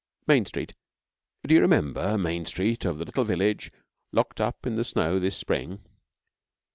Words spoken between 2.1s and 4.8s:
Main Street of a little village locked up in